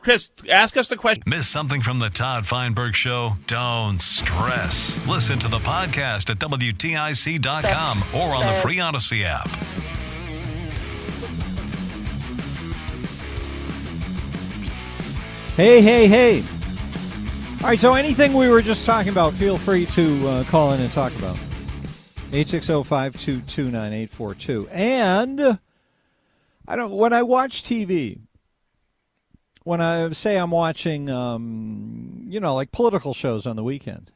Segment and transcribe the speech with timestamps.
[0.00, 1.22] Chris, ask us the question.
[1.26, 3.34] Miss something from the Todd Feinberg Show?
[3.46, 4.98] Don't stress.
[5.06, 9.48] Listen to the podcast at WTIC.com or on the free Audacy app.
[15.56, 16.42] Hey, hey, hey.
[17.62, 20.80] All right, so anything we were just talking about, feel free to uh, call in
[20.80, 21.36] and talk about.
[22.30, 24.68] 860-522-9842.
[24.70, 25.58] And
[26.66, 28.20] I don't when I watch TV,
[29.64, 34.10] when I say I'm watching um, you know, like political shows on the weekend,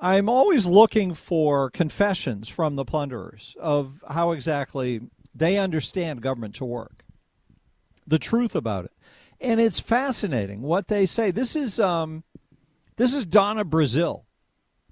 [0.00, 5.00] I'm always looking for confessions from the plunderers of how exactly
[5.34, 7.04] they understand government to work.
[8.06, 8.92] The truth about it.
[9.40, 11.30] And it's fascinating what they say.
[11.30, 12.24] This is um,
[12.96, 14.24] this is Donna Brazile.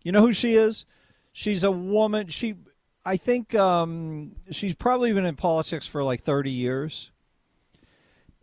[0.03, 0.85] You know who she is?
[1.33, 2.29] She's a woman.
[2.29, 2.55] She,
[3.05, 7.11] I think, um, she's probably been in politics for like 30 years,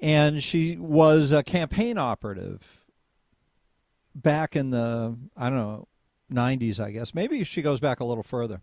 [0.02, 2.86] and she was a campaign operative
[4.16, 5.88] back in the I don't know
[6.32, 7.14] 90s, I guess.
[7.14, 8.62] Maybe she goes back a little further.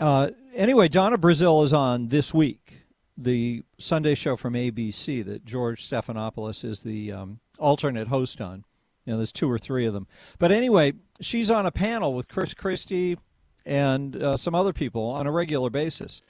[0.00, 2.86] Uh, anyway, Donna Brazile is on this week,
[3.16, 8.64] the Sunday show from ABC that George Stephanopoulos is the um, alternate host on.
[9.04, 10.06] You know, there's two or three of them.
[10.38, 13.18] But anyway, she's on a panel with Chris Christie
[13.66, 16.22] and uh, some other people on a regular basis.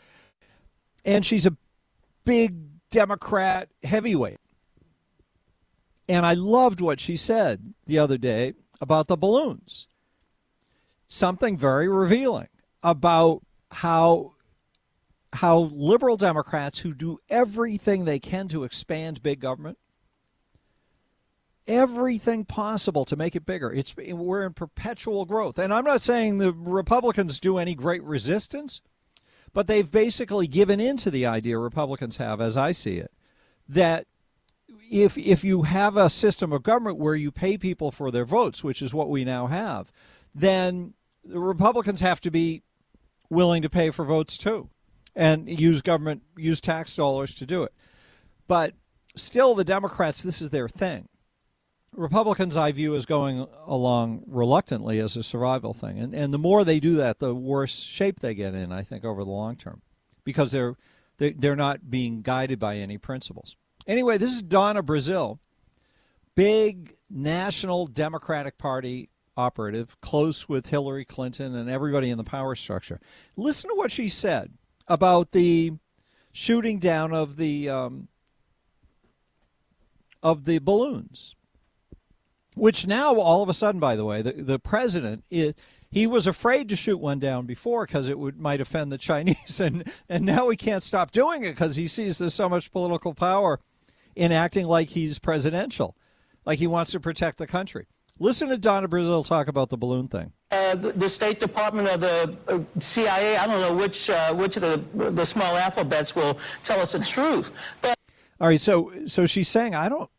[1.04, 1.56] And she's a
[2.24, 2.56] big
[2.90, 4.40] Democrat heavyweight.
[6.08, 9.88] And I loved what she said the other day about the balloons.
[11.06, 12.48] Something very revealing
[12.82, 14.34] about how
[15.34, 19.76] how liberal Democrats who do everything they can to expand big government
[21.68, 23.70] everything possible to make it bigger.
[23.70, 25.58] It's we're in perpetual growth.
[25.58, 28.80] And I'm not saying the Republicans do any great resistance,
[29.58, 33.10] but they've basically given in to the idea Republicans have as I see it
[33.68, 34.06] that
[34.88, 38.62] if if you have a system of government where you pay people for their votes,
[38.62, 39.90] which is what we now have,
[40.32, 42.62] then the Republicans have to be
[43.30, 44.70] willing to pay for votes too
[45.16, 47.74] and use government use tax dollars to do it.
[48.46, 48.74] But
[49.16, 51.08] still the Democrats this is their thing
[51.98, 56.64] Republicans, I view as going along reluctantly as a survival thing, and and the more
[56.64, 58.70] they do that, the worse shape they get in.
[58.70, 59.82] I think over the long term,
[60.22, 60.76] because they're
[61.18, 63.56] they, they're not being guided by any principles.
[63.86, 65.40] Anyway, this is Donna Brazile,
[66.36, 73.00] big national Democratic Party operative, close with Hillary Clinton and everybody in the power structure.
[73.36, 74.52] Listen to what she said
[74.86, 75.72] about the
[76.30, 78.06] shooting down of the um,
[80.22, 81.34] of the balloons
[82.58, 85.54] which now all of a sudden, by the way, the, the president is,
[85.90, 89.60] he was afraid to shoot one down before because it would might offend the Chinese,
[89.60, 93.14] and and now he can't stop doing it because he sees there's so much political
[93.14, 93.60] power
[94.14, 95.96] in acting like he's presidential,
[96.44, 97.86] like he wants to protect the country.
[98.18, 100.32] Listen to Donna Brazile talk about the balloon thing.
[100.50, 104.56] Uh, the, the, State Department or the uh, CIA, I don't know which uh, which
[104.56, 107.52] of the the small alphabets will tell us the truth.
[107.80, 107.96] But
[108.40, 110.10] all right, so so she's saying I don't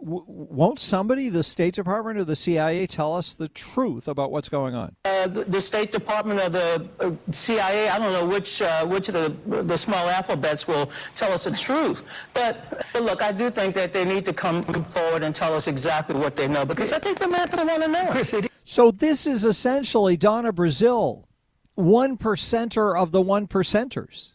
[0.00, 4.74] won't somebody, the State Department or the CIA, tell us the truth about what's going
[4.74, 4.94] on?
[5.04, 9.08] Uh, the, the, State Department or the uh, CIA, I don't know which uh, which
[9.08, 12.02] of the the small alphabets will tell us the truth.
[12.34, 16.14] But look, I do think that they need to come forward and tell us exactly
[16.14, 18.48] what they know because I think the Americans want to know.
[18.64, 21.24] So this is essentially Donna Brazile,
[21.74, 24.32] one percenter of the one percenters.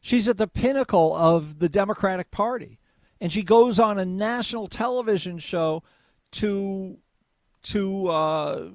[0.00, 2.78] She's at the pinnacle of the Democratic Party
[3.24, 5.82] and she goes on a national television show
[6.30, 6.98] to
[7.62, 8.68] to uh,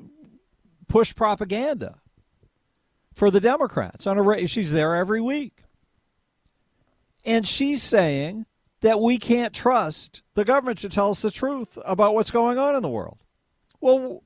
[0.88, 2.00] push propaganda
[3.14, 5.66] for the Democrats on a she's there every week.
[7.24, 8.48] And she's saying
[8.82, 12.76] that we can't trust the government to tell us the truth about what's going on
[12.76, 13.20] in the world.
[13.80, 14.24] Well,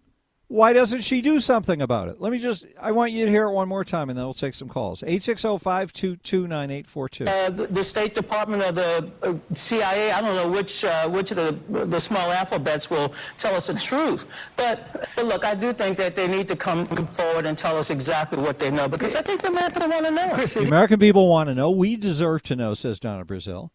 [0.53, 2.21] why doesn't she do something about it?
[2.21, 4.35] Let me just, I want you to hear it one more time and then we'll
[4.35, 5.01] take some calls.
[5.01, 7.25] 860 522 9842.
[7.25, 11.37] Uh, the State Department or the uh, CIA, I don't know which uh, which of
[11.37, 14.27] the the small alphabets will tell us the truth.
[14.55, 17.75] But, but look, I do think that they need to come, come forward and tell
[17.75, 20.45] us exactly what they know because I think the Americans want to know.
[20.45, 21.71] The American people want to know.
[21.71, 23.71] We deserve to know, says Donna Brazile.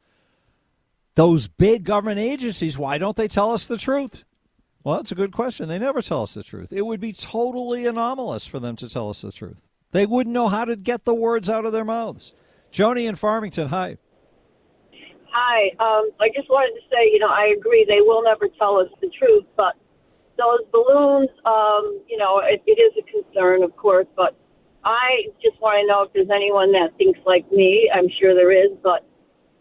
[1.16, 4.24] Those big government agencies, why don't they tell us the truth?
[4.84, 5.68] Well, that's a good question.
[5.68, 6.72] They never tell us the truth.
[6.72, 9.60] It would be totally anomalous for them to tell us the truth.
[9.92, 12.32] They wouldn't know how to get the words out of their mouths.
[12.72, 13.96] Joni in Farmington, hi.
[15.30, 15.70] Hi.
[15.78, 17.84] Um, I just wanted to say, you know, I agree.
[17.88, 19.74] They will never tell us the truth, but
[20.36, 24.36] those balloons, um, you know, it, it is a concern, of course, but
[24.84, 27.90] I just want to know if there's anyone that thinks like me.
[27.92, 29.04] I'm sure there is, but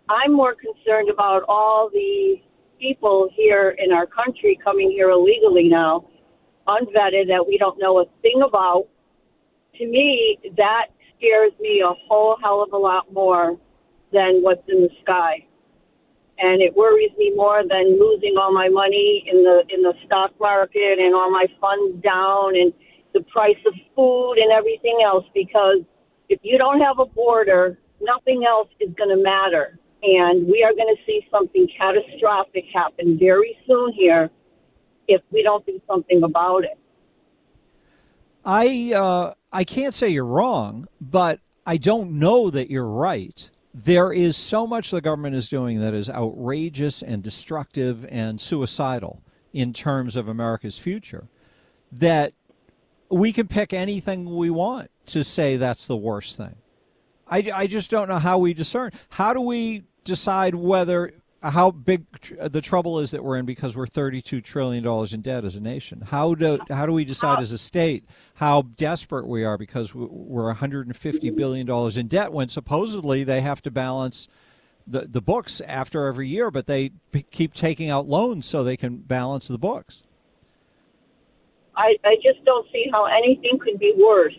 [0.09, 2.37] I'm more concerned about all the
[2.79, 6.07] people here in our country coming here illegally now,
[6.67, 8.87] unvetted, that we don't know a thing about.
[9.75, 10.87] To me, that
[11.17, 13.57] scares me a whole hell of a lot more
[14.11, 15.45] than what's in the sky.
[16.39, 20.31] And it worries me more than losing all my money in the in the stock
[20.39, 22.71] market and all my funds down and
[23.13, 25.79] the price of food and everything else because
[26.29, 30.73] if you don't have a border, nothing else is going to matter and we are
[30.73, 34.29] going to see something catastrophic happen very soon here
[35.07, 36.77] if we don't do something about it.
[38.45, 43.49] I uh, I can't say you're wrong, but I don't know that you're right.
[43.73, 49.21] There is so much the government is doing that is outrageous and destructive and suicidal
[49.53, 51.27] in terms of America's future
[51.91, 52.33] that
[53.09, 56.55] we can pick anything we want to say that's the worst thing.
[57.29, 58.91] I, I just don't know how we discern.
[59.09, 61.13] How do we decide whether
[61.43, 62.05] how big
[62.39, 65.61] the trouble is that we're in because we're 32 trillion dollars in debt as a
[65.61, 66.01] nation?
[66.01, 70.47] How do how do we decide as a state how desperate we are because we're
[70.47, 74.27] 150 billion dollars in debt when supposedly they have to balance
[74.87, 76.91] the the books after every year, but they
[77.31, 80.03] keep taking out loans so they can balance the books.
[81.75, 84.33] I, I just don't see how anything could be worse.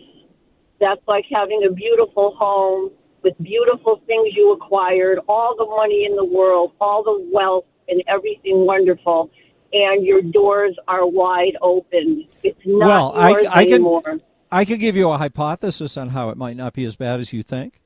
[0.79, 2.91] That's like having a beautiful home
[3.23, 8.01] with beautiful things you acquired, all the money in the world, all the wealth and
[8.07, 9.29] everything wonderful,
[9.73, 12.27] and your doors are wide open.
[12.43, 14.01] It's not well, I, I anymore.
[14.01, 14.21] can
[14.51, 17.33] I can give you a hypothesis on how it might not be as bad as
[17.33, 17.81] you think.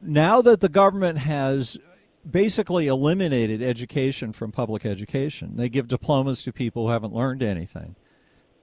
[0.00, 1.78] Now that the government has
[2.28, 7.94] basically eliminated education from public education, they give diplomas to people who haven't learned anything.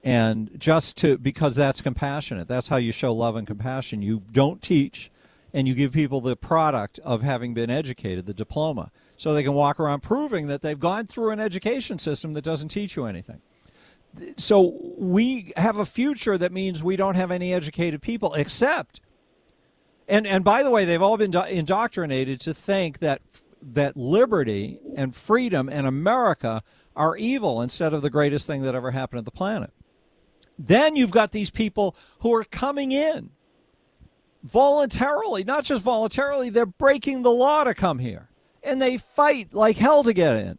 [0.02, 4.02] And just to because that's compassionate, that's how you show love and compassion.
[4.02, 5.10] You don't teach
[5.52, 9.52] and you give people the product of having been educated, the diploma, so they can
[9.52, 13.42] walk around proving that they've gone through an education system that doesn't teach you anything.
[14.36, 19.00] So we have a future that means we don't have any educated people except
[20.10, 23.22] and and by the way, they've all been indoctrinated to think that
[23.62, 26.62] that liberty and freedom and America
[26.96, 29.70] are evil instead of the greatest thing that ever happened to the planet.
[30.62, 33.30] Then you've got these people who are coming in
[34.42, 38.28] voluntarily, not just voluntarily, they're breaking the law to come here.
[38.62, 40.58] And they fight like hell to get in.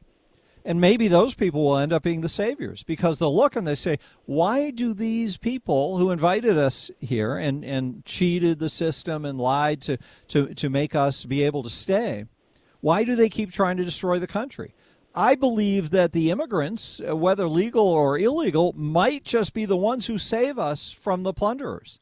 [0.66, 3.76] And maybe those people will end up being the saviors because they'll look and they
[3.76, 9.40] say, why do these people who invited us here and, and cheated the system and
[9.40, 9.98] lied to,
[10.30, 12.26] to, to make us be able to stay,
[12.80, 14.74] why do they keep trying to destroy the country?
[15.14, 20.18] I believe that the immigrants, whether legal or illegal, might just be the ones who
[20.18, 22.00] save us from the plunderers.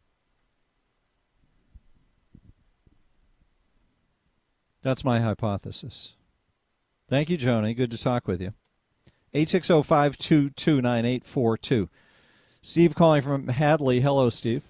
[4.82, 6.13] That's my hypothesis.
[7.10, 7.75] Thank you, Joni.
[7.75, 8.54] Good to talk with you.
[9.34, 11.89] 860 522 9842.
[12.62, 14.01] Steve calling from Hadley.
[14.01, 14.63] Hello, Steve.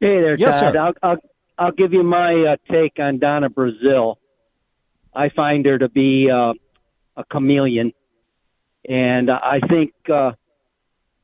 [0.00, 0.74] Hey there, Yes, Todd.
[0.74, 0.78] sir.
[0.80, 1.16] I'll, I'll
[1.58, 4.16] I'll give you my uh, take on Donna Brazile.
[5.14, 6.52] I find her to be uh,
[7.16, 7.92] a chameleon,
[8.88, 10.32] and I think uh,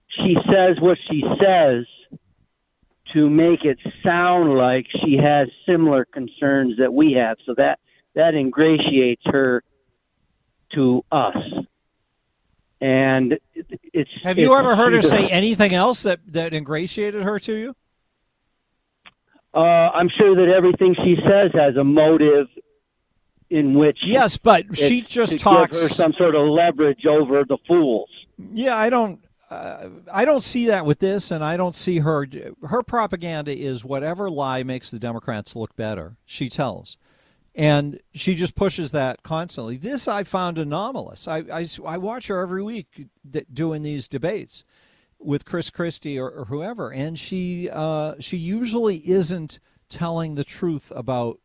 [0.08, 1.84] she says what she says
[3.12, 7.36] to make it sound like she has similar concerns that we have.
[7.44, 7.78] So that
[8.14, 9.62] that ingratiates her
[10.74, 11.36] to us.
[12.80, 17.38] And it's Have you it's- ever heard her say anything else that, that ingratiated her
[17.40, 17.76] to you?
[19.54, 22.48] Uh, I'm sure that everything she says has a motive
[23.52, 27.58] in which Yes, but she just talks- give her some sort of leverage over the
[27.68, 28.08] fools.
[28.52, 29.20] Yeah, I don't.
[29.50, 32.26] Uh, I don't see that with this, and I don't see her.
[32.66, 36.16] Her propaganda is whatever lie makes the Democrats look better.
[36.24, 36.96] She tells.
[37.54, 39.76] And she just pushes that constantly.
[39.76, 41.28] This I found anomalous.
[41.28, 43.08] I, I, I watch her every week
[43.52, 44.64] doing these debates
[45.18, 50.90] with Chris Christie or, or whoever, and she uh, she usually isn't telling the truth
[50.96, 51.38] about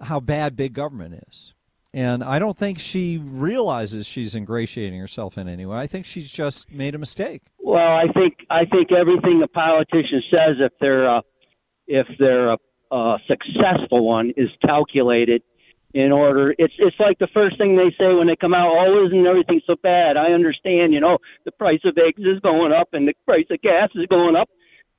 [0.00, 1.52] how bad big government is.
[1.92, 5.76] And I don't think she realizes she's ingratiating herself in any way.
[5.78, 7.42] I think she's just made a mistake.
[7.58, 11.22] Well, I think I think everything a politician says, if they're uh,
[11.88, 12.58] if they're a,
[12.92, 15.42] a successful one, is calculated
[15.92, 16.54] in order.
[16.58, 18.70] It's it's like the first thing they say when they come out.
[18.70, 20.16] Oh, isn't everything so bad?
[20.16, 20.92] I understand.
[20.92, 24.06] You know, the price of eggs is going up and the price of gas is
[24.06, 24.48] going up.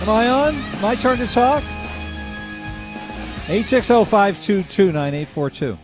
[0.00, 0.58] Am I on?
[0.80, 1.62] My turn to talk?
[3.44, 5.76] 860-522-9842.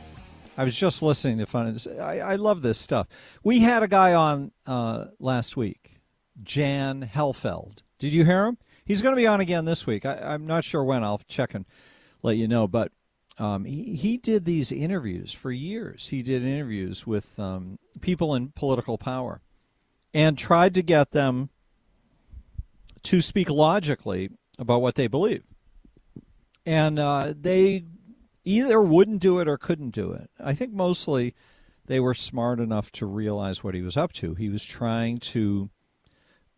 [0.56, 1.78] I was just listening to fun.
[2.00, 3.06] I, I love this stuff.
[3.44, 6.00] We had a guy on uh, last week,
[6.42, 7.80] Jan Helfeld.
[7.98, 8.56] Did you hear him?
[8.86, 10.06] He's going to be on again this week.
[10.06, 11.04] I, am not sure when.
[11.04, 11.66] I'll check and
[12.22, 12.66] let you know.
[12.66, 12.90] But
[13.36, 16.08] um, he, he did these interviews for years.
[16.08, 19.42] He did interviews with um, people in political power
[20.14, 21.50] and tried to get them
[23.04, 25.44] to speak logically about what they believe.
[26.66, 27.84] And uh, they
[28.44, 30.30] either wouldn't do it or couldn't do it.
[30.38, 31.34] I think mostly
[31.86, 34.34] they were smart enough to realize what he was up to.
[34.34, 35.70] He was trying to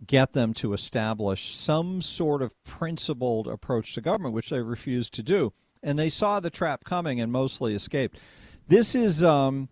[0.07, 5.23] get them to establish some sort of principled approach to government, which they refused to
[5.23, 5.53] do.
[5.83, 8.19] And they saw the trap coming and mostly escaped.
[8.67, 9.69] This is um,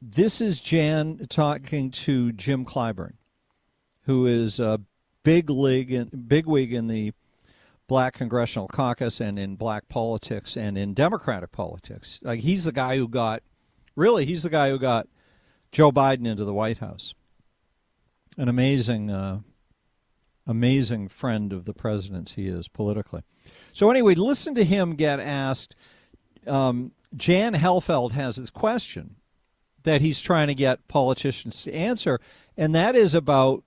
[0.00, 3.14] this is Jan talking to Jim Clyburn
[4.04, 4.80] who is a
[5.22, 7.12] big league in, big wig in the
[7.86, 12.18] black congressional caucus and in black politics and in democratic politics.
[12.22, 13.42] Like he's the guy who got
[13.96, 15.08] really he's the guy who got
[15.70, 17.14] Joe Biden into the White House.
[18.38, 19.40] An amazing uh,
[20.46, 23.22] amazing friend of the president's he is politically.
[23.72, 25.76] So anyway, listen to him get asked
[26.46, 29.16] um, Jan Helfeld has this question
[29.82, 32.20] that he's trying to get politicians to answer,
[32.56, 33.64] and that is about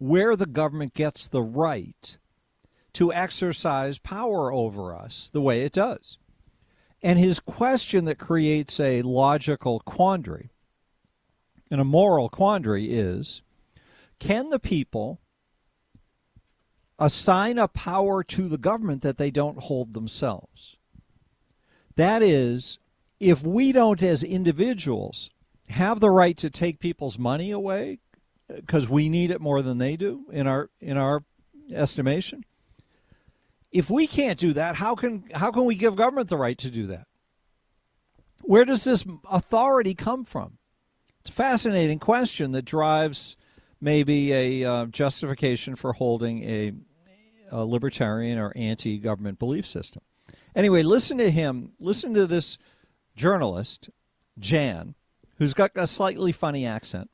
[0.00, 2.16] where the government gets the right
[2.94, 6.16] to exercise power over us the way it does.
[7.02, 10.50] And his question that creates a logical quandary
[11.70, 13.42] and a moral quandary is
[14.18, 15.20] can the people
[16.98, 20.76] assign a power to the government that they don't hold themselves?
[21.96, 22.78] That is,
[23.18, 25.30] if we don't, as individuals,
[25.70, 28.00] have the right to take people's money away,
[28.56, 31.24] because we need it more than they do in our in our
[31.72, 32.44] estimation.
[33.72, 36.70] If we can't do that, how can how can we give government the right to
[36.70, 37.06] do that?
[38.42, 40.58] Where does this authority come from?
[41.20, 43.36] It's a fascinating question that drives
[43.80, 46.72] maybe a uh, justification for holding a,
[47.50, 50.02] a libertarian or anti-government belief system.
[50.54, 51.72] Anyway, listen to him.
[51.78, 52.58] Listen to this
[53.14, 53.90] journalist,
[54.38, 54.94] Jan,
[55.36, 57.10] who's got a slightly funny accent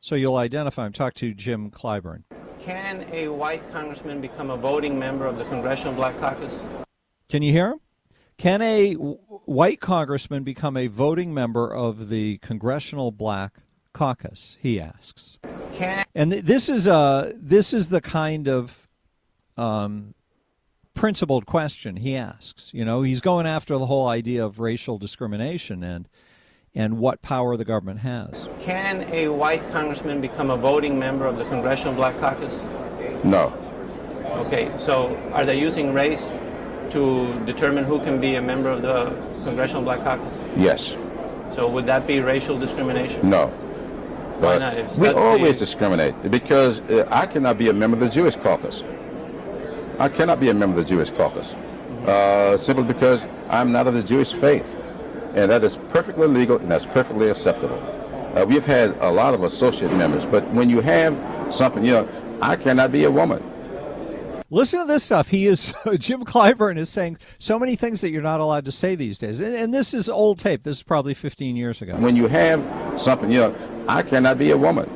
[0.00, 0.92] so you'll identify him.
[0.92, 2.24] Talk to Jim Clyburn.
[2.60, 6.62] Can a white congressman become a voting member of the Congressional Black Caucus?
[7.28, 7.80] Can you hear him?
[8.36, 13.52] Can a w- white congressman become a voting member of the Congressional Black
[13.92, 14.56] Caucus?
[14.60, 15.38] He asks.
[15.74, 18.88] Can and th- this is a this is the kind of
[19.56, 20.14] um,
[20.94, 22.72] principled question he asks.
[22.72, 26.08] You know, he's going after the whole idea of racial discrimination and
[26.74, 28.46] and what power the government has.
[28.62, 32.62] Can a white congressman become a voting member of the Congressional Black Caucus?
[33.24, 33.52] No.
[34.46, 36.32] Okay, so are they using race
[36.90, 39.06] to determine who can be a member of the
[39.44, 40.32] Congressional Black Caucus?
[40.56, 40.96] Yes.
[41.54, 43.28] So would that be racial discrimination?
[43.28, 43.48] No.
[43.48, 44.76] Why But not?
[44.76, 48.36] If we always the- discriminate because uh, I cannot be a member of the Jewish
[48.36, 48.84] caucus.
[49.98, 51.54] I cannot be a member of the Jewish caucus
[52.06, 54.78] uh, simply because I'm not of the Jewish faith.
[55.34, 57.78] And that is perfectly legal and that's perfectly acceptable.
[58.36, 61.16] Uh, we've had a lot of associate members, but when you have
[61.52, 62.08] something, you know,
[62.40, 63.42] I cannot be a woman.
[64.50, 65.28] Listen to this stuff.
[65.28, 68.94] He is Jim Clyburn is saying so many things that you're not allowed to say
[68.94, 70.62] these days, and, and this is old tape.
[70.62, 71.96] This is probably 15 years ago.
[71.96, 72.62] When you have
[72.98, 73.54] something, you know,
[73.88, 74.90] I cannot be a woman.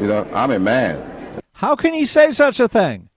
[0.00, 1.40] You know, I'm a man.
[1.52, 3.08] How can he say such a thing?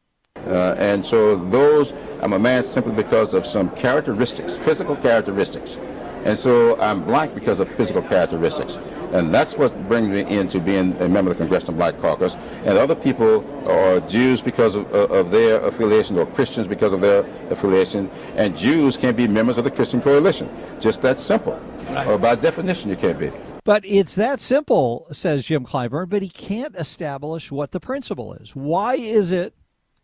[0.45, 5.77] Uh, and so those, I'm a man simply because of some characteristics, physical characteristics.
[6.25, 8.77] And so I'm black because of physical characteristics.
[9.13, 12.35] And that's what brings me into being a member of the Congressional Black Caucus.
[12.65, 16.99] And other people are Jews because of, uh, of their affiliation or Christians because of
[16.99, 17.19] their
[17.51, 18.09] affiliation.
[18.35, 20.49] And Jews can't be members of the Christian Coalition.
[20.81, 21.59] Just that simple.
[22.07, 23.31] Or by definition, you can't be.
[23.63, 28.55] But it's that simple, says Jim Clyburn, but he can't establish what the principle is.
[28.55, 29.55] Why is it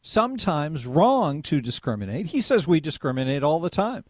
[0.02, 2.28] sometimes wrong to discriminate?
[2.28, 4.04] He says we discriminate all the time.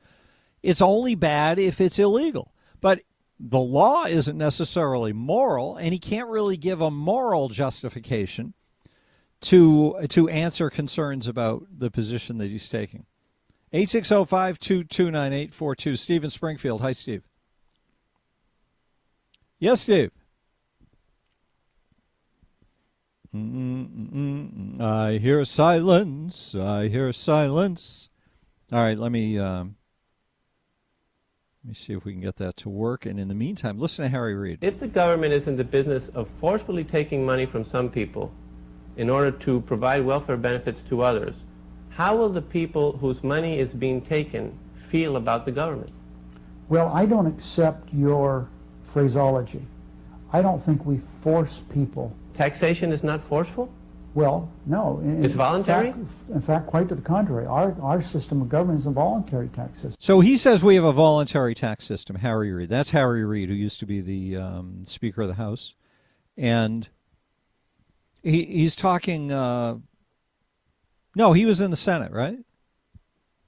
[0.64, 2.54] It's only bad if it's illegal.
[2.80, 3.02] But
[3.40, 8.54] the law isn't necessarily moral, and he can't really give a moral justification
[9.42, 13.08] to to answer concerns about the position that he's taking.
[13.74, 15.98] 860-522-9842.
[15.98, 16.82] Steve in Springfield.
[16.82, 17.24] Hi, Steve.
[19.60, 20.12] Yes, Steve.
[23.34, 26.54] I hear silence.
[26.54, 28.10] I hear silence.
[28.74, 29.78] All right, let me um,
[31.64, 33.06] let me see if we can get that to work.
[33.06, 34.58] And in the meantime, listen to Harry Reid.
[34.62, 38.34] If the government is in the business of forcefully taking money from some people
[38.98, 41.36] in order to provide welfare benefits to others,
[41.90, 45.92] how will the people whose money is being taken feel about the government?
[46.68, 48.50] Well, I don't accept your
[48.84, 49.62] phraseology.
[50.34, 52.16] I don't think we force people.
[52.34, 53.72] Taxation is not forceful?
[54.14, 55.00] Well, no.
[55.00, 55.92] In, It's voluntary?
[55.94, 57.46] Fact, in fact, quite to the contrary.
[57.46, 59.96] Our, our system of government is a voluntary tax system.
[60.00, 62.18] So he says we have a voluntary tax system.
[62.18, 62.70] Harry Reid.
[62.70, 65.74] That's Harry Reid, who used to be the um, Speaker of the House,
[66.38, 66.90] and
[68.22, 69.32] he, he's talking.
[69.32, 69.78] Uh,
[71.16, 72.40] no, he was in the Senate, right?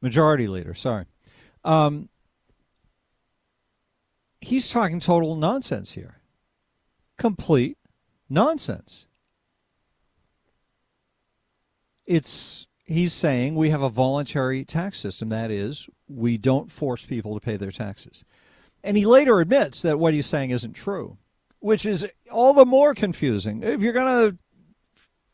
[0.02, 0.74] Majority Leader.
[0.74, 1.06] Sorry.
[1.64, 2.10] Um,
[4.42, 6.20] he's talking total nonsense here.
[7.18, 7.78] Complete
[8.30, 9.06] nonsense.
[12.06, 15.30] It's he's saying we have a voluntary tax system.
[15.30, 18.24] That is, we don't force people to pay their taxes.
[18.84, 21.18] And he later admits that what he's saying isn't true,
[21.60, 23.64] which is all the more confusing.
[23.64, 24.38] If you're going to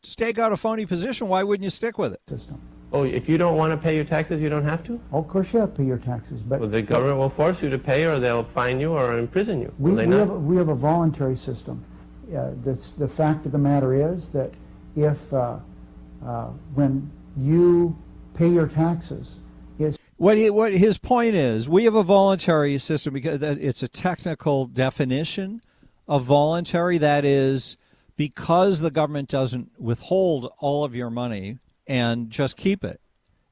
[0.02, 2.20] stake out a phony position, why wouldn't you stick with it?
[2.28, 2.60] System.
[2.92, 5.00] Oh, if you don't want to pay your taxes, you don't have to?
[5.12, 7.62] Oh, of course, you have to pay your taxes, but Well, the government will force
[7.62, 9.72] you to pay or they'll fine you or imprison you.
[9.78, 10.28] we, they we, not?
[10.28, 11.84] have, we have a voluntary system.
[12.36, 14.52] Uh, this, the fact of the matter is that
[14.96, 15.58] if uh,
[16.24, 17.96] uh, when you
[18.34, 19.36] pay your taxes,
[19.78, 23.88] it's What he, what his point is, we have a voluntary system because it's a
[23.88, 25.62] technical definition
[26.06, 26.98] of voluntary.
[26.98, 27.76] That is
[28.16, 33.00] because the government doesn't withhold all of your money and just keep it.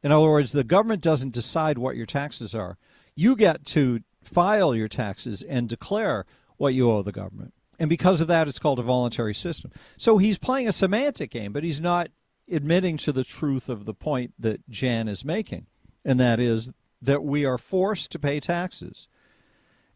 [0.03, 2.77] In other words, the government doesn't decide what your taxes are.
[3.15, 6.27] You get to file your taxes and declare
[6.57, 7.55] what you owe the government.
[7.79, 9.73] And because of that, it's called a voluntary system.
[9.97, 12.11] So he's playing a semantic game, but he's not
[12.51, 15.67] admitting to the truth of the point that Jan is making,
[16.05, 19.09] and that is that we are forced to pay taxes.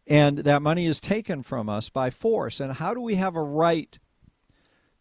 [0.07, 2.59] And that money is taken from us by force.
[2.61, 3.99] And how do we have a right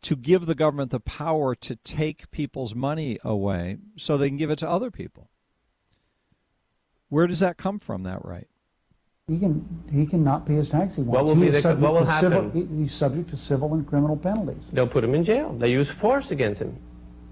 [0.04, 4.52] to give the government the power to take people's money away so they can give
[4.52, 5.30] it to other people?
[7.10, 8.48] Where does that come from, that right?
[9.28, 11.14] he can he cannot pay his tax he wants.
[11.16, 12.70] What will He be the- what will to civil- happen?
[12.76, 14.70] he- he's subject to civil and criminal penalties.
[14.74, 15.54] They'll put him in jail.
[15.58, 16.76] They use force against him.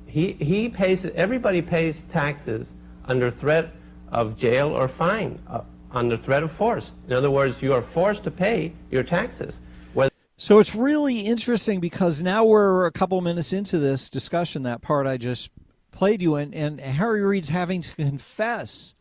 [0.10, 2.74] He, he pays, everybody pays taxes
[3.06, 3.72] under threat
[4.12, 6.92] of jail or fine, uh, under threat of force.
[7.08, 9.62] In other words, you are forced to pay your taxes.
[9.94, 14.82] Whether So it's really interesting because now we're a couple minutes into this discussion, that
[14.82, 15.52] part I just
[15.92, 18.96] played you, and, and Harry Reid's having to confess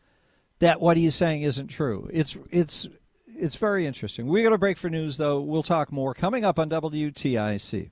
[0.59, 2.09] that what he's saying isn't true.
[2.11, 2.87] It's it's
[3.25, 4.27] it's very interesting.
[4.27, 5.39] We got to break for news, though.
[5.39, 7.91] We'll talk more coming up on WTIC.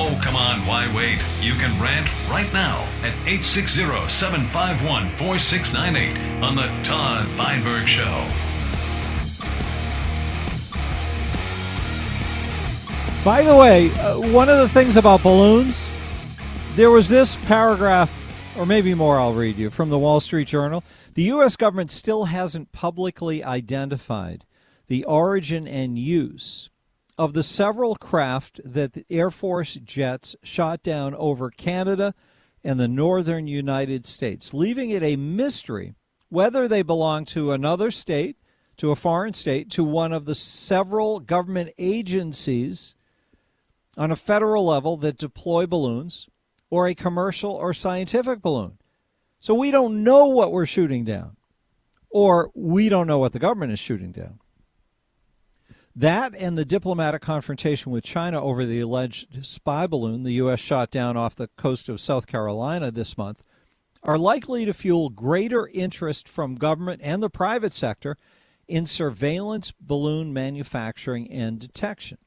[0.00, 0.64] Oh, come on.
[0.64, 1.26] Why wait?
[1.40, 8.28] You can rant right now at 860 751 4698 on The Todd Feinberg Show.
[13.24, 15.88] By the way, uh, one of the things about balloons,
[16.76, 20.84] there was this paragraph, or maybe more, I'll read you, from the Wall Street Journal.
[21.14, 21.56] The U.S.
[21.56, 24.44] government still hasn't publicly identified
[24.86, 26.70] the origin and use
[27.18, 32.14] of the several craft that the Air Force jets shot down over Canada
[32.62, 35.94] and the northern United States, leaving it a mystery
[36.28, 38.36] whether they belong to another state,
[38.76, 42.94] to a foreign state, to one of the several government agencies
[43.96, 46.28] on a federal level that deploy balloons,
[46.70, 48.78] or a commercial or scientific balloon.
[49.40, 51.36] So we don't know what we're shooting down,
[52.10, 54.38] or we don't know what the government is shooting down.
[55.98, 60.60] That and the diplomatic confrontation with China over the alleged spy balloon the U.S.
[60.60, 63.42] shot down off the coast of South Carolina this month
[64.04, 68.16] are likely to fuel greater interest from government and the private sector
[68.68, 72.18] in surveillance balloon manufacturing and detection.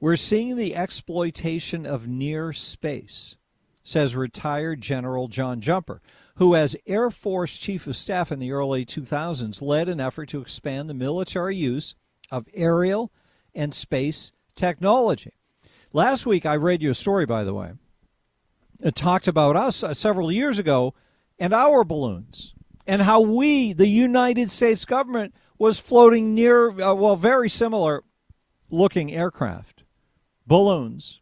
[0.00, 3.36] We're seeing the exploitation of near space,
[3.82, 6.00] says retired General John Jumper,
[6.36, 10.40] who, as Air Force Chief of Staff in the early 2000s, led an effort to
[10.40, 11.94] expand the military use
[12.34, 13.12] of aerial
[13.54, 15.32] and space technology.
[15.92, 17.72] Last week, I read you a story, by the way.
[18.80, 20.94] It talked about us uh, several years ago
[21.38, 22.54] and our balloons
[22.86, 28.02] and how we, the United States government, was floating near, uh, well, very similar
[28.68, 29.84] looking aircraft,
[30.46, 31.20] balloons,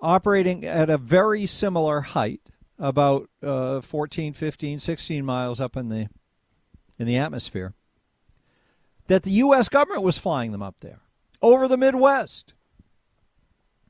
[0.00, 2.40] operating at a very similar height,
[2.78, 6.08] about uh, 14, 15, 16 miles up in the
[6.98, 7.74] in the atmosphere
[9.08, 9.68] that the U.S.
[9.68, 11.00] government was flying them up there
[11.42, 12.52] over the Midwest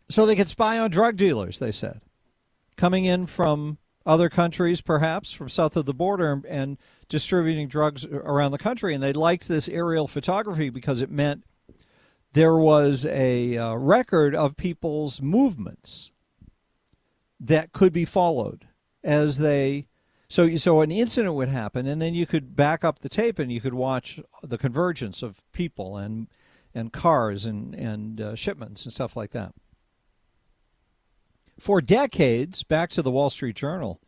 [0.08, 2.00] so they could spy on drug dealers, they said,
[2.76, 8.52] coming in from other countries, perhaps from south of the border, and distributing drugs around
[8.52, 8.94] the country.
[8.94, 11.44] And they liked this aerial photography because it meant
[12.32, 16.12] there was a uh, record of people's movements
[17.40, 18.66] that could be followed
[19.02, 19.86] as they
[20.28, 23.52] so, so an incident would happen, and then you could back up the tape, and
[23.52, 26.28] you could watch the convergence of people and
[26.74, 29.54] and cars and and uh, shipments and stuff like that.
[31.58, 34.00] For decades, back to the Wall Street Journal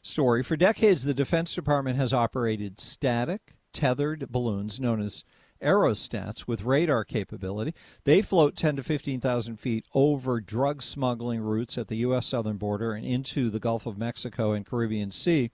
[0.00, 0.42] story.
[0.42, 5.24] For decades, the Defense Department has operated static, tethered balloons known as
[5.60, 7.74] aerostats with radar capability.
[8.04, 12.26] They float 10 to 15,000 feet over drug smuggling routes at the U.S.
[12.26, 15.50] southern border and into the Gulf of Mexico and Caribbean Sea.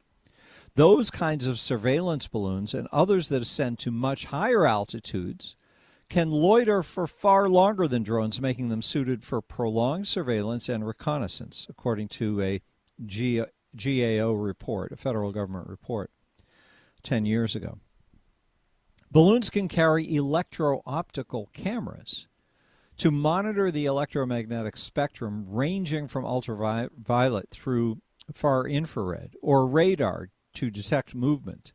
[0.77, 5.57] Those kinds of surveillance balloons and others that ascend to much higher altitudes
[6.09, 11.67] can loiter for far longer than drones, making them suited for prolonged surveillance and reconnaissance,
[11.69, 12.61] according to a
[13.07, 16.11] GAO report, a federal government report,
[17.03, 17.79] 10 years ago.
[19.15, 22.27] Balloons can carry electro optical cameras
[22.97, 28.01] to monitor the electromagnetic spectrum ranging from ultraviolet through
[28.33, 31.73] far infrared or radar to detect movement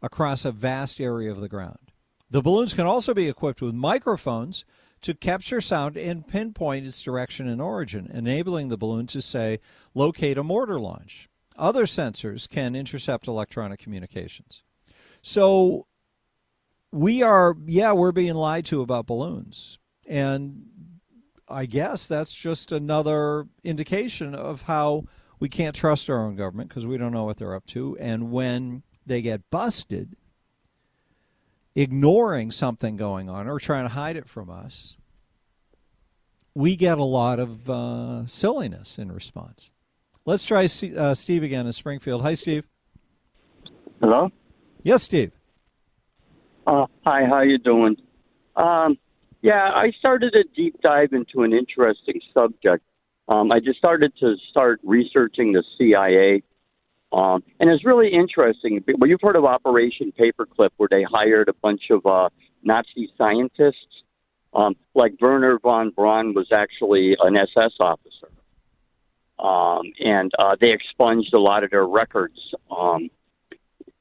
[0.00, 1.92] across a vast area of the ground.
[2.30, 4.64] The balloons can also be equipped with microphones
[5.02, 9.60] to capture sound and pinpoint its direction and origin, enabling the balloon to, say,
[9.92, 11.28] locate a mortar launch.
[11.54, 14.62] Other sensors can intercept electronic communications.
[15.20, 15.87] So
[16.92, 19.78] we are, yeah, we're being lied to about balloons.
[20.06, 20.66] And
[21.48, 25.04] I guess that's just another indication of how
[25.40, 27.96] we can't trust our own government because we don't know what they're up to.
[27.98, 30.16] And when they get busted
[31.74, 34.96] ignoring something going on or trying to hide it from us,
[36.54, 39.70] we get a lot of uh, silliness in response.
[40.24, 42.22] Let's try uh, Steve again in Springfield.
[42.22, 42.64] Hi, Steve.
[44.00, 44.30] Hello.
[44.82, 45.32] Yes, Steve.
[46.68, 47.24] Uh, hi.
[47.24, 47.96] How you doing?
[48.54, 48.98] Um,
[49.40, 52.84] yeah, I started a deep dive into an interesting subject.
[53.26, 56.42] Um, I just started to start researching the CIA,
[57.10, 58.84] um, and it's really interesting.
[58.98, 62.28] Well, you've heard of Operation Paperclip, where they hired a bunch of uh,
[62.62, 64.02] Nazi scientists,
[64.52, 68.28] um, like Wernher von Braun was actually an SS officer,
[69.38, 72.38] um, and uh, they expunged a lot of their records.
[72.70, 73.08] Um,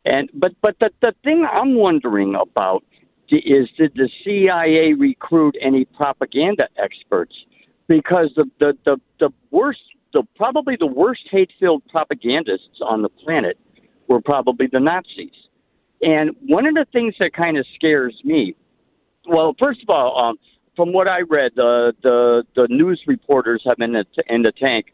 [0.07, 2.83] and but but the the thing I'm wondering about
[3.29, 7.35] is did the CIA recruit any propaganda experts?
[7.87, 9.81] Because the the the, the worst,
[10.13, 13.57] the probably the worst hate-filled propagandists on the planet
[14.07, 15.31] were probably the Nazis.
[16.01, 18.55] And one of the things that kind of scares me,
[19.27, 20.37] well, first of all, um,
[20.75, 24.53] from what I read, the the the news reporters have been in the, in the
[24.53, 24.93] tank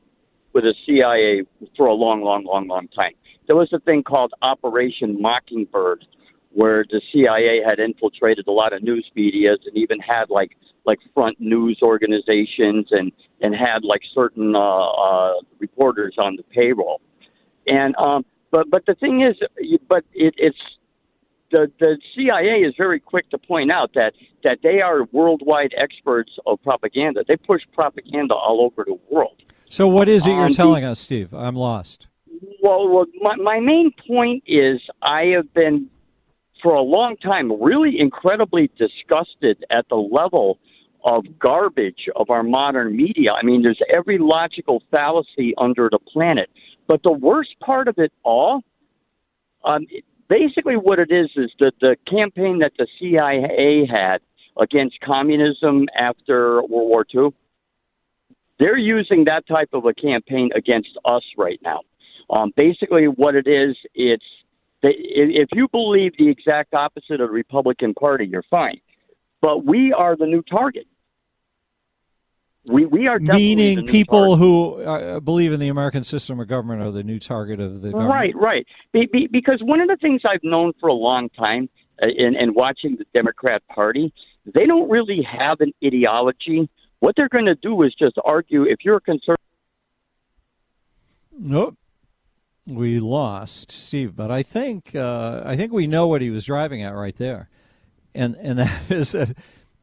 [0.54, 1.44] with the CIA
[1.76, 3.14] for a long, long, long, long time.
[3.48, 6.06] There was a thing called Operation Mockingbird,
[6.52, 10.52] where the CIA had infiltrated a lot of news medias and even had like
[10.86, 17.02] like front news organizations and and had like certain uh, uh, reporters on the payroll.
[17.68, 19.36] And um, but but the thing is,
[19.88, 20.58] but it, it's
[21.52, 26.32] the the CIA is very quick to point out that that they are worldwide experts
[26.46, 27.24] of propaganda.
[27.28, 29.42] They push propaganda all over the world.
[29.70, 31.34] So what is it you're Um, telling us, Steve?
[31.34, 32.08] I'm lost.
[32.62, 35.90] Well, well my, my main point is I have been,
[36.62, 40.60] for a long time, really incredibly disgusted at the level
[41.04, 43.32] of garbage of our modern media.
[43.34, 46.50] I mean, there's every logical fallacy under the planet.
[46.88, 48.62] But the worst part of it all,
[49.66, 49.86] um,
[50.30, 54.20] basically what it is, is that the campaign that the CIA had
[54.60, 57.30] against communism after World War II,
[58.60, 61.82] they're using that type of a campaign against us right now.
[62.34, 64.26] Um, basically, what it is, it's
[64.82, 68.82] if you believe the exact opposite of the Republican Party, you're fine.
[69.42, 70.88] But we are the new target.
[72.66, 76.92] We we are Meaning people who uh, believe in the American system of government are
[76.92, 78.10] the new target of the government.
[78.10, 78.66] Right, right.
[78.94, 81.70] Be, be, because one of the things I've known for a long time
[82.02, 84.14] uh, in, in watching the Democrat Party,
[84.46, 86.70] they don't really have an ideology.
[87.00, 89.44] What they're going to do is just argue if you're a conservative.
[91.38, 91.76] Nope.
[92.66, 96.82] We lost Steve, but I think uh, I think we know what he was driving
[96.82, 97.50] at right there,
[98.16, 99.38] and and that is that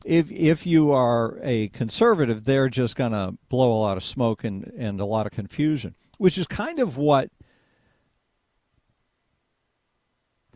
[0.04, 4.44] if if you are a conservative, they're just going to blow a lot of smoke
[4.44, 7.30] and and a lot of confusion, which is kind of what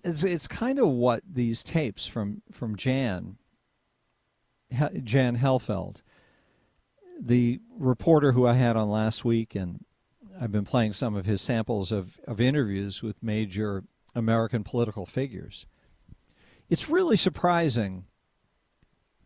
[0.03, 3.37] it's it's kind of what these tapes from from Jan
[5.03, 6.03] Jan Helfeld,
[7.21, 9.85] the reporter who I had on last week, and
[10.41, 15.67] I've been playing some of his samples of, of interviews with major American political figures.
[16.69, 18.07] It's really surprising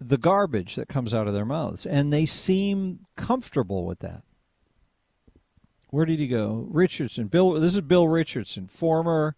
[0.00, 4.22] the garbage that comes out of their mouths, and they seem comfortable with that.
[5.90, 6.66] Where did he go?
[6.68, 7.28] Richardson.
[7.28, 7.52] Bill.
[7.52, 9.34] This is Bill Richardson, former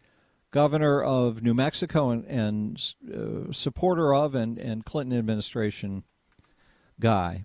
[0.50, 6.02] governor of New Mexico and, and uh, supporter of and, and Clinton administration
[6.98, 7.44] guy,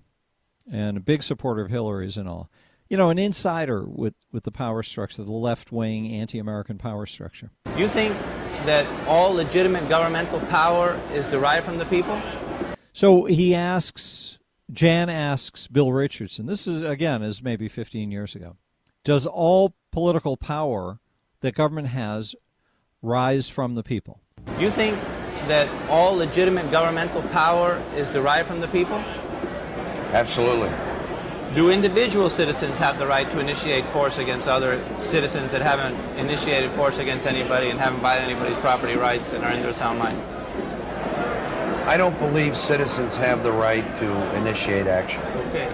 [0.70, 2.50] and a big supporter of Hillary's and all.
[2.88, 7.08] You know, an insider with, with the power structure, the left wing anti American power
[7.08, 7.50] structure.
[7.76, 8.16] You think
[8.66, 12.22] that all legitimate governmental power is derived from the people?
[12.94, 14.38] So he asks,
[14.72, 18.56] Jan asks Bill Richardson, this is, again, is maybe 15 years ago.
[19.04, 21.00] Does all political power
[21.42, 22.36] that government has
[23.02, 24.22] rise from the people?
[24.60, 25.00] You think
[25.48, 28.98] that all legitimate governmental power is derived from the people?
[30.14, 30.70] Absolutely.
[31.56, 36.70] Do individual citizens have the right to initiate force against other citizens that haven't initiated
[36.72, 40.20] force against anybody and haven't violated anybody's property rights and are in their sound mind?
[41.88, 45.22] I don't believe citizens have the right to initiate action.
[45.22, 45.74] Okay.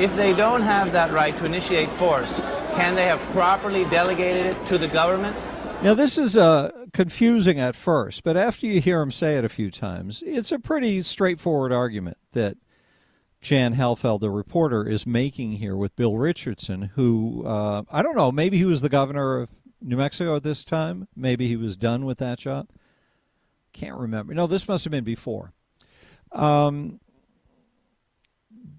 [0.00, 2.34] If they don't have that right to initiate force,
[2.74, 5.36] can they have properly delegated it to the government?
[5.84, 9.48] Now, this is uh, confusing at first, but after you hear him say it a
[9.48, 12.56] few times, it's a pretty straightforward argument that
[13.42, 18.30] Jan Helfeld, the reporter, is making here with Bill Richardson, who, uh, I don't know,
[18.30, 19.48] maybe he was the governor of
[19.80, 21.08] New Mexico at this time.
[21.16, 22.68] Maybe he was done with that job.
[23.72, 24.32] Can't remember.
[24.32, 25.52] No, this must have been before.
[26.30, 27.00] Um,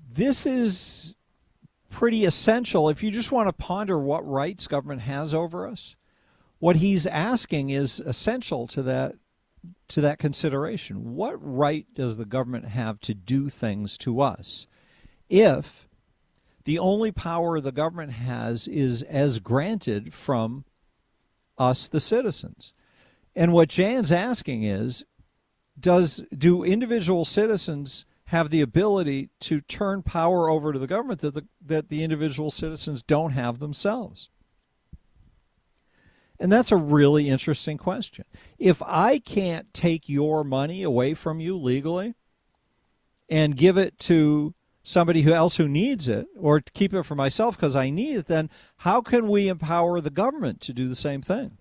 [0.10, 1.14] this is
[1.90, 5.96] pretty essential if you just want to ponder what rights government has over us
[6.58, 9.16] What he's asking is essential to that
[9.90, 11.16] to that consideration.
[11.16, 14.68] What right does the government have to do things to us
[15.30, 15.88] if
[16.66, 20.66] the only power the government has is as granted from
[21.58, 22.74] us the citizens?
[23.36, 25.06] And what Jan's asking is
[25.80, 31.34] does do individual citizens have the ability to turn power over to the government that
[31.34, 34.30] the, that the individual citizens don't have themselves?
[36.40, 38.26] And that's a really interesting question.
[38.58, 42.16] If I can't take your money away from you legally
[43.30, 47.56] and give it to somebody who else who needs it or keep it for myself
[47.56, 51.22] because I need it, then how can we empower the government to do the same
[51.22, 51.58] thing?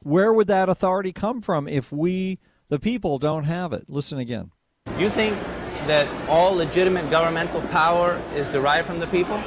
[0.00, 3.84] Where would that authority come from if we, the people, don't have it?
[3.88, 4.52] Listen again.
[4.98, 5.38] You think
[5.86, 9.42] that all legitimate governmental power is derived from the people?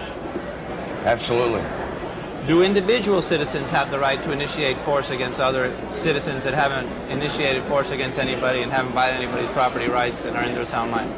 [1.06, 1.62] Absolutely.
[2.48, 7.64] Do individual citizens have the right to initiate force against other citizens that haven't initiated
[7.64, 11.14] force against anybody and haven't violated anybody's property rights and are in their sound mind?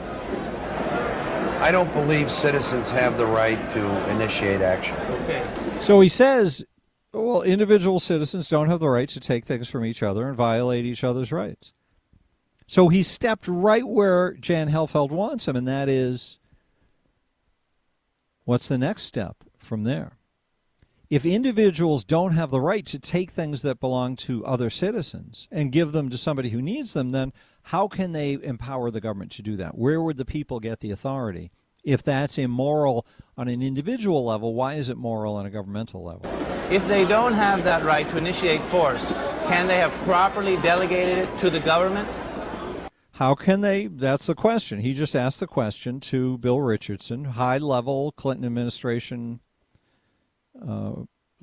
[1.64, 4.98] I don't believe citizens have the right to initiate action.
[4.98, 5.48] Okay.
[5.80, 6.66] So he says,
[7.14, 10.84] well, individual citizens don't have the right to take things from each other and violate
[10.84, 11.72] each other's rights.
[12.68, 16.38] So he stepped right where Jan Helfeld wants him, and that is
[18.44, 20.18] what's the next step from there?
[21.14, 25.72] If individuals don't have the right to take things that belong to other citizens and
[25.72, 27.34] give them to somebody who needs them, then
[27.66, 29.78] how can they empower the government to do that?
[29.78, 31.52] Where would the people get the authority?
[31.84, 33.06] If that's immoral
[33.38, 36.26] on an individual level, why is it moral on a governmental level?
[36.72, 39.06] If they don't have that right to initiate force,
[39.46, 42.10] can they have properly delegated it to the government?
[43.12, 43.86] How can they?
[43.86, 44.80] That's the question.
[44.80, 49.42] He just asked the question to Bill Richardson, high level Clinton administration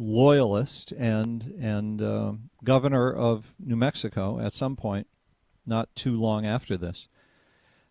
[0.01, 2.33] loyalist and and uh,
[2.65, 5.07] governor of New Mexico at some point,
[5.67, 7.09] not too long after this.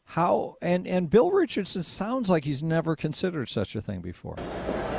[0.05, 4.37] How and and Bill Richardson sounds like he's never considered such a thing before.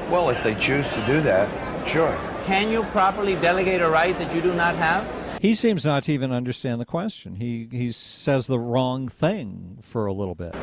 [0.09, 2.17] Well, if they choose to do that, sure.
[2.45, 5.07] Can you properly delegate a right that you do not have?
[5.41, 7.37] He seems not to even understand the question.
[7.37, 10.55] He he says the wrong thing for a little bit.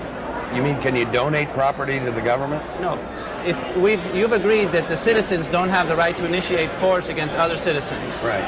[0.54, 2.64] You mean can you donate property to the government?
[2.80, 2.96] No.
[3.48, 7.38] If we've you've agreed that the citizens don't have the right to initiate force against
[7.38, 8.14] other citizens.
[8.22, 8.44] Right.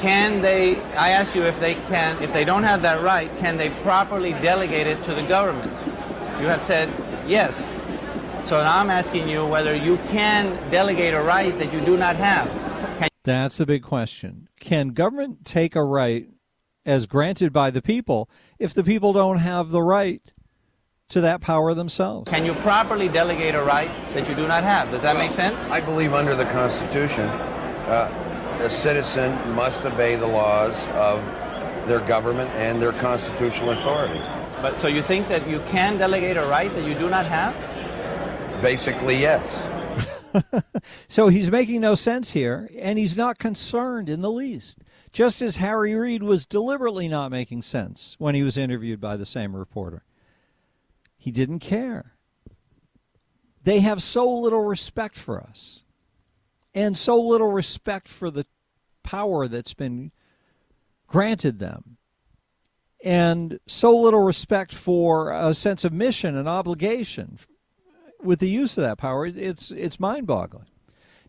[0.00, 3.56] Can they I ask you if they can if they don't have that right, can
[3.56, 5.72] they properly delegate it to the government?
[6.38, 6.90] You have said
[7.26, 7.66] yes.
[8.44, 12.16] So now I'm asking you whether you can delegate a right that you do not
[12.16, 12.46] have.
[12.98, 14.50] Can That's a big question.
[14.60, 16.28] Can government take a right
[16.84, 20.33] as granted by the people if the people don't have the right
[21.14, 22.28] to that power themselves?
[22.30, 24.90] Can you properly delegate a right that you do not have?
[24.90, 25.70] Does that make sense?
[25.70, 27.26] I believe under the Constitution,
[27.86, 31.22] uh, a citizen must obey the laws of
[31.86, 34.18] their government and their constitutional authority.
[34.60, 37.54] But so you think that you can delegate a right that you do not have?
[38.60, 39.56] Basically, yes.
[41.08, 44.78] so he's making no sense here, and he's not concerned in the least.
[45.12, 49.26] Just as Harry Reid was deliberately not making sense when he was interviewed by the
[49.26, 50.02] same reporter.
[51.16, 52.16] He didn't care.
[53.62, 55.84] They have so little respect for us,
[56.74, 58.46] and so little respect for the
[59.02, 60.12] power that's been
[61.06, 61.96] granted them,
[63.02, 67.38] and so little respect for a sense of mission and obligation
[68.22, 70.66] with the use of that power, it's it's mind-boggling.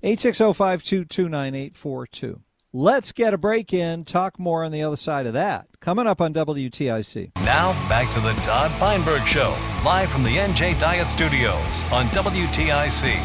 [0.03, 2.41] 860-522-9842.
[2.77, 4.03] Let's get a break in.
[4.03, 5.69] Talk more on the other side of that.
[5.79, 7.31] Coming up on WTIC.
[7.37, 13.15] Now back to the Todd Feinberg Show, live from the NJ Diet Studios on WTIC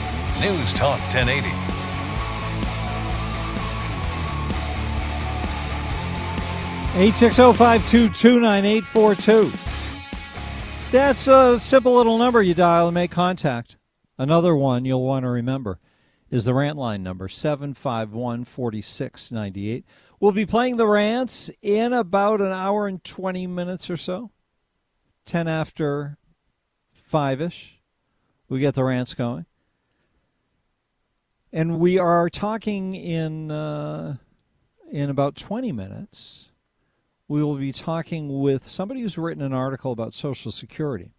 [0.41, 1.49] News Talk 1080.
[7.03, 9.51] Eight six zero five two two nine eight four two.
[10.93, 13.79] That's a simple little number you dial and make contact.
[14.17, 15.81] Another one you'll want to remember
[16.31, 19.85] is the rant line number 751 4698.
[20.19, 24.31] We'll be playing the rants in about an hour and 20 minutes or so.
[25.27, 26.19] 10 after
[26.93, 27.81] 5 ish.
[28.49, 29.47] We get the rants going.
[31.53, 34.17] And we are talking in uh,
[34.91, 36.51] in about 20 minutes
[37.31, 41.13] we will be talking with somebody who's written an article about Social Security.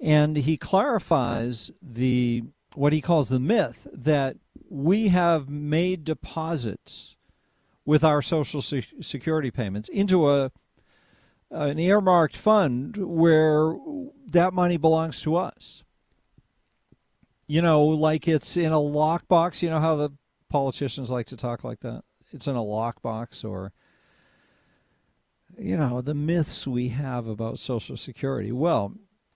[0.00, 2.42] And he clarifies the
[2.74, 4.36] what he calls the myth that
[4.68, 7.16] we have made deposits
[7.84, 10.52] with our Social Security payments into a
[11.52, 13.74] an earmarked fund where
[14.28, 15.82] that money belongs to us.
[17.48, 19.60] You know, like it's in a lockbox.
[19.60, 20.12] You know how the
[20.48, 22.04] politicians like to talk like that?
[22.32, 23.72] it's in a lockbox or
[25.58, 28.92] you know the myths we have about social security well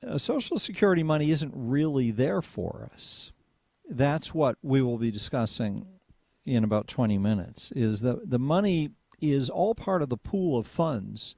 [0.06, 3.32] uh, social security money isn't really there for us.
[3.88, 5.86] That's what we will be discussing
[6.44, 8.90] in about 20 minutes is that the money
[9.20, 11.34] is all part of the pool of funds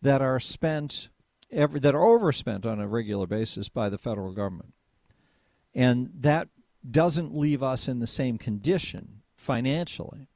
[0.00, 1.08] that are spent
[1.50, 4.72] every, that are overspent on a regular basis by the federal government.
[5.74, 6.48] And that
[6.88, 10.28] doesn't leave us in the same condition financially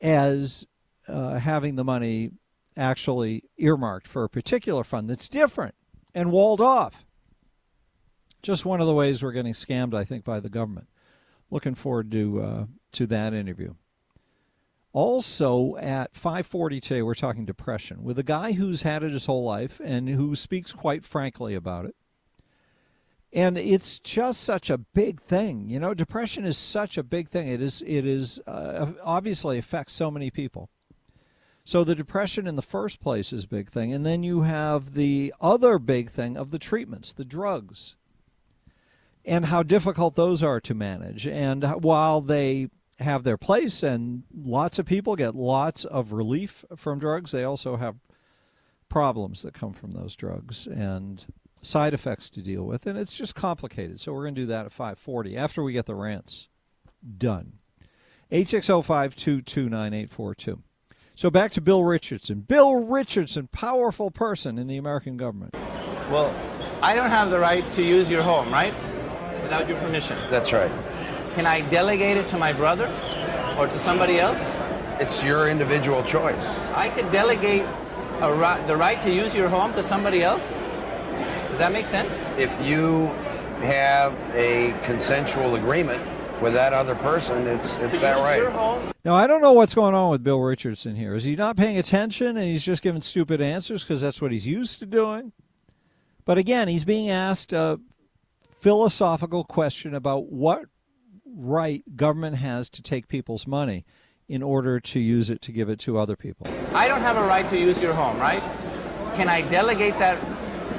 [0.00, 0.66] as
[1.08, 2.30] uh, having the money
[2.76, 5.74] actually earmarked for a particular fund that's different
[6.14, 7.04] and walled off.
[8.42, 10.88] Just one of the ways we're getting scammed, I think, by the government.
[11.50, 13.74] Looking forward to uh, to that interview.
[14.92, 19.44] Also at 5:40 today, we're talking depression with a guy who's had it his whole
[19.44, 21.96] life and who speaks quite frankly about it.
[23.32, 25.92] And it's just such a big thing, you know.
[25.92, 27.48] Depression is such a big thing.
[27.48, 27.82] It is.
[27.84, 30.70] It is uh, obviously affects so many people.
[31.66, 34.92] So the depression in the first place is a big thing, and then you have
[34.92, 37.96] the other big thing of the treatments, the drugs,
[39.24, 41.26] and how difficult those are to manage.
[41.26, 46.98] And while they have their place, and lots of people get lots of relief from
[46.98, 47.96] drugs, they also have
[48.90, 51.24] problems that come from those drugs and
[51.62, 53.98] side effects to deal with, and it's just complicated.
[53.98, 56.48] So we're going to do that at 5:40 after we get the rants
[57.16, 57.54] done.
[58.30, 60.58] 860-522-9842.
[61.16, 62.40] So back to Bill Richardson.
[62.40, 65.54] Bill Richardson, powerful person in the American government.
[66.10, 66.34] Well,
[66.82, 68.74] I don't have the right to use your home, right?
[69.42, 70.18] Without your permission.
[70.28, 70.70] That's right.
[71.34, 72.88] Can I delegate it to my brother
[73.56, 74.50] or to somebody else?
[75.00, 76.46] It's your individual choice.
[76.74, 77.62] I could delegate
[78.20, 80.52] ri- the right to use your home to somebody else?
[81.50, 82.24] Does that make sense?
[82.36, 83.06] If you
[83.62, 86.04] have a consensual agreement
[86.40, 88.92] with that other person, it's it's that right.
[89.04, 91.14] Now I don't know what's going on with Bill Richardson here.
[91.14, 94.46] Is he not paying attention and he's just giving stupid answers because that's what he's
[94.46, 95.32] used to doing?
[96.24, 97.80] But again, he's being asked a
[98.56, 100.66] philosophical question about what
[101.26, 103.84] right government has to take people's money
[104.28, 106.46] in order to use it to give it to other people.
[106.72, 108.42] I don't have a right to use your home, right?
[109.16, 110.18] Can I delegate that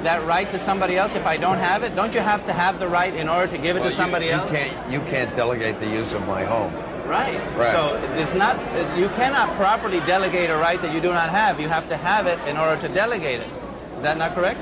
[0.06, 1.94] that right to somebody else if I don't have it?
[1.94, 4.26] Don't you have to have the right in order to give it Well, to somebody
[4.26, 4.50] you, else?
[4.50, 6.72] You can't, you can't delegate the use of my home.
[7.06, 7.38] Right.
[7.56, 7.72] Right.
[7.72, 8.56] So it's not.
[8.74, 11.60] It's, you cannot properly delegate a right that you do not have.
[11.60, 13.48] You have to have it in order to delegate it.
[13.96, 14.60] Is that not correct?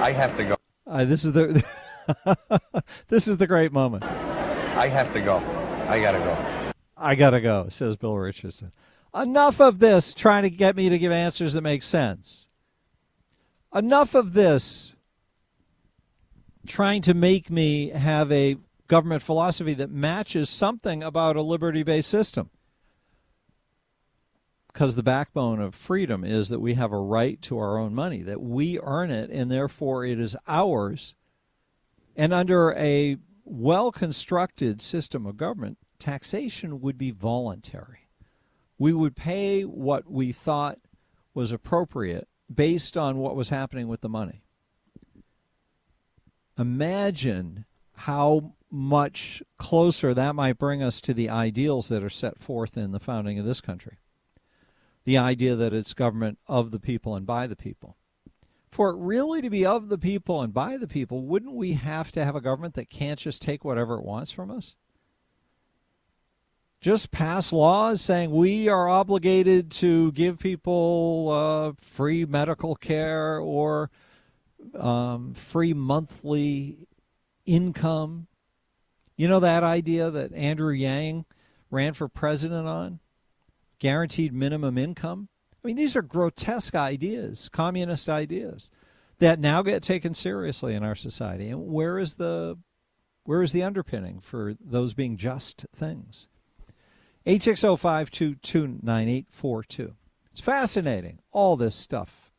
[0.00, 0.56] I have to go.
[0.86, 1.64] Uh, this is the
[3.08, 4.04] this is the great moment.
[4.04, 5.38] I have to go.
[5.88, 6.72] I gotta go.
[6.96, 8.72] I gotta go, says Bill Richardson.
[9.14, 12.48] Enough of this trying to get me to give answers that make sense.
[13.74, 14.94] Enough of this
[16.66, 18.56] trying to make me have a
[18.86, 22.50] government philosophy that matches something about a liberty based system.
[24.70, 28.22] Because the backbone of freedom is that we have a right to our own money,
[28.22, 31.14] that we earn it, and therefore it is ours.
[32.16, 38.08] And under a well constructed system of government, taxation would be voluntary.
[38.78, 40.78] We would pay what we thought
[41.34, 44.42] was appropriate based on what was happening with the money.
[46.58, 52.76] Imagine how much closer that might bring us to the ideals that are set forth
[52.76, 53.98] in the founding of this country.
[55.04, 57.96] The idea that it's government of the people and by the people.
[58.70, 62.10] For it really to be of the people and by the people, wouldn't we have
[62.12, 64.76] to have a government that can't just take whatever it wants from us?
[66.82, 73.88] Just pass laws saying we are obligated to give people uh, free medical care or
[74.74, 76.88] um, free monthly
[77.46, 78.26] income.
[79.16, 81.24] You know that idea that Andrew Yang
[81.70, 82.98] ran for president on?
[83.78, 85.28] Guaranteed minimum income?
[85.64, 88.72] I mean, these are grotesque ideas, communist ideas
[89.20, 91.48] that now get taken seriously in our society.
[91.48, 92.58] And where is the
[93.22, 96.26] where is the underpinning for those being just things?
[97.26, 99.92] 860-522-9842.
[100.30, 102.30] It's fascinating, all this stuff.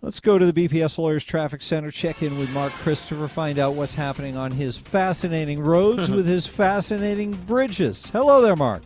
[0.00, 3.74] Let's go to the BPS Lawyers Traffic Center, check in with Mark Christopher, find out
[3.74, 8.10] what's happening on his fascinating roads with his fascinating bridges.
[8.10, 8.82] Hello there, Mark.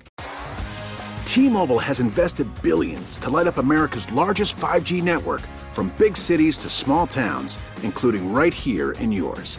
[1.24, 5.42] T-Mobile has invested billions to light up America's largest 5G network
[5.72, 9.58] from big cities to small towns, including right here in yours.